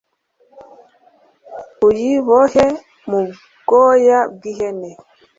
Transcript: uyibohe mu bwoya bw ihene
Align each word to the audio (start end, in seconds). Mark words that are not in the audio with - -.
uyibohe 1.87 2.65
mu 3.09 3.19
bwoya 3.59 4.19
bw 4.33 4.41
ihene 4.51 4.89